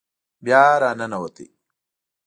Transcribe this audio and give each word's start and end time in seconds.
بیا 0.43 0.65
را 0.81 0.91
ننوت. 0.99 1.37